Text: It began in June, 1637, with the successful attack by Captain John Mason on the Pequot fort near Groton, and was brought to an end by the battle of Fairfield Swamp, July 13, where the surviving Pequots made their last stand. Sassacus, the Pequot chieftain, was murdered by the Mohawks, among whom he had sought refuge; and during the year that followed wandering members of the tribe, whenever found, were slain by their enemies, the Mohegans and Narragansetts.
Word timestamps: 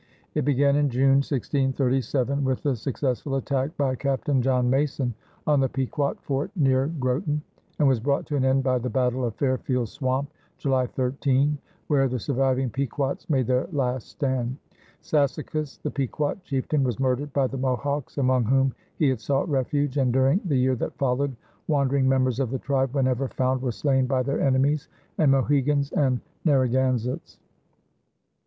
It 0.33 0.45
began 0.45 0.77
in 0.77 0.89
June, 0.89 1.17
1637, 1.21 2.43
with 2.43 2.63
the 2.63 2.75
successful 2.75 3.35
attack 3.35 3.77
by 3.77 3.93
Captain 3.93 4.41
John 4.41 4.67
Mason 4.67 5.13
on 5.45 5.59
the 5.59 5.69
Pequot 5.69 6.15
fort 6.23 6.49
near 6.55 6.87
Groton, 6.87 7.43
and 7.77 7.87
was 7.87 7.99
brought 7.99 8.25
to 8.25 8.35
an 8.35 8.43
end 8.43 8.63
by 8.63 8.79
the 8.79 8.89
battle 8.89 9.23
of 9.25 9.35
Fairfield 9.35 9.89
Swamp, 9.89 10.33
July 10.57 10.87
13, 10.87 11.55
where 11.85 12.07
the 12.07 12.17
surviving 12.17 12.67
Pequots 12.67 13.29
made 13.29 13.45
their 13.45 13.67
last 13.71 14.07
stand. 14.09 14.57
Sassacus, 15.03 15.77
the 15.83 15.91
Pequot 15.91 16.37
chieftain, 16.43 16.83
was 16.83 16.99
murdered 16.99 17.31
by 17.31 17.45
the 17.45 17.57
Mohawks, 17.59 18.17
among 18.17 18.45
whom 18.45 18.73
he 18.95 19.09
had 19.09 19.21
sought 19.21 19.47
refuge; 19.49 19.97
and 19.97 20.11
during 20.11 20.41
the 20.45 20.57
year 20.57 20.73
that 20.77 20.97
followed 20.97 21.35
wandering 21.67 22.09
members 22.09 22.39
of 22.39 22.49
the 22.49 22.57
tribe, 22.57 22.95
whenever 22.95 23.27
found, 23.27 23.61
were 23.61 23.71
slain 23.71 24.07
by 24.07 24.23
their 24.23 24.41
enemies, 24.41 24.89
the 25.17 25.27
Mohegans 25.27 25.91
and 25.91 26.21
Narragansetts. 26.43 27.37